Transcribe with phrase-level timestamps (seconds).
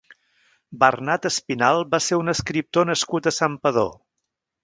[0.83, 3.93] Bernart Espinalt va ser un escriptor nascut a Santpedor.